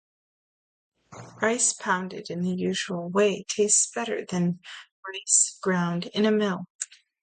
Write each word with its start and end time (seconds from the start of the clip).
Rice 1.43 1.73
pounded 1.73 2.31
in 2.31 2.41
the 2.41 2.49
usual 2.55 3.07
way 3.09 3.45
tastes 3.47 3.85
better 3.93 4.25
than 4.25 4.59
rice 5.07 5.59
ground 5.61 6.07
in 6.07 6.25
a 6.25 6.31
mill. 6.31 6.65